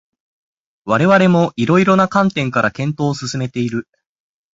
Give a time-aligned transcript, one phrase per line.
[0.85, 3.87] 我々も色々な観点から検討を進めている